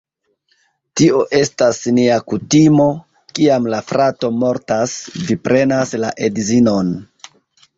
Tio 1.01 1.19
estas 1.39 1.81
nia 1.97 2.15
kutimo, 2.33 2.87
kiam 3.41 3.67
la 3.75 3.83
frato 3.91 4.33
mortas, 4.45 4.97
vi 5.29 5.39
prenas 5.49 5.95
la 6.07 6.11
edzinon 6.31 6.91